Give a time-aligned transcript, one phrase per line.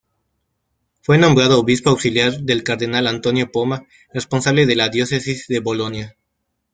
[1.03, 6.17] Fue nombrado obispo auxiliar del cardenal Antonio Poma responsable de la diócesis de Bolonia.